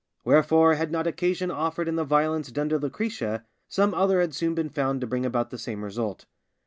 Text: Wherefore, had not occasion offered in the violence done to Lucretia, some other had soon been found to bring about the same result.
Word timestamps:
Wherefore, 0.23 0.73
had 0.73 0.91
not 0.91 1.05
occasion 1.05 1.51
offered 1.51 1.87
in 1.87 1.95
the 1.95 2.03
violence 2.03 2.49
done 2.51 2.69
to 2.69 2.79
Lucretia, 2.79 3.45
some 3.67 3.93
other 3.93 4.19
had 4.19 4.33
soon 4.33 4.55
been 4.55 4.69
found 4.71 4.99
to 5.01 5.05
bring 5.05 5.27
about 5.27 5.51
the 5.51 5.59
same 5.59 5.83
result. 5.83 6.25